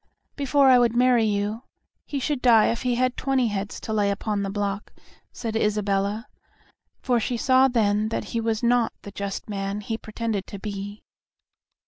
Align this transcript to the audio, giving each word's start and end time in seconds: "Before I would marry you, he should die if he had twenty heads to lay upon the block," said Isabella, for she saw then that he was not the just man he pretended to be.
"Before 0.35 0.67
I 0.67 0.79
would 0.79 0.95
marry 0.95 1.25
you, 1.25 1.61
he 2.07 2.17
should 2.19 2.41
die 2.41 2.69
if 2.71 2.81
he 2.81 2.95
had 2.95 3.15
twenty 3.15 3.49
heads 3.49 3.79
to 3.81 3.93
lay 3.93 4.09
upon 4.09 4.41
the 4.41 4.49
block," 4.49 4.91
said 5.31 5.55
Isabella, 5.55 6.27
for 7.03 7.19
she 7.19 7.37
saw 7.37 7.67
then 7.67 8.09
that 8.09 8.23
he 8.33 8.41
was 8.41 8.63
not 8.63 8.93
the 9.03 9.11
just 9.11 9.47
man 9.47 9.79
he 9.81 9.99
pretended 9.99 10.47
to 10.47 10.57
be. 10.57 11.03